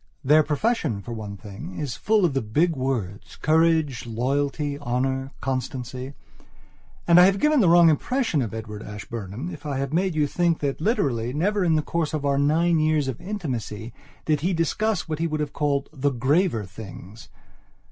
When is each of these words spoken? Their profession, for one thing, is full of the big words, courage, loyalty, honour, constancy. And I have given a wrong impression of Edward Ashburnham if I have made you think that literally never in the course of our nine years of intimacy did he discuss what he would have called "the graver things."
Their 0.23 0.41
profession, 0.41 1.03
for 1.03 1.13
one 1.13 1.37
thing, 1.37 1.77
is 1.77 1.95
full 1.95 2.25
of 2.25 2.33
the 2.33 2.41
big 2.41 2.75
words, 2.75 3.35
courage, 3.35 4.07
loyalty, 4.07 4.79
honour, 4.79 5.31
constancy. 5.41 6.15
And 7.07 7.19
I 7.19 7.25
have 7.27 7.37
given 7.39 7.63
a 7.63 7.67
wrong 7.67 7.87
impression 7.87 8.41
of 8.41 8.51
Edward 8.51 8.81
Ashburnham 8.81 9.51
if 9.53 9.63
I 9.63 9.77
have 9.77 9.93
made 9.93 10.15
you 10.15 10.25
think 10.25 10.57
that 10.61 10.81
literally 10.81 11.33
never 11.33 11.63
in 11.63 11.75
the 11.75 11.83
course 11.83 12.15
of 12.15 12.25
our 12.25 12.39
nine 12.39 12.79
years 12.79 13.07
of 13.07 13.21
intimacy 13.21 13.93
did 14.25 14.39
he 14.41 14.53
discuss 14.53 15.07
what 15.07 15.19
he 15.19 15.27
would 15.27 15.39
have 15.39 15.53
called 15.53 15.87
"the 15.93 16.09
graver 16.09 16.65
things." 16.65 17.29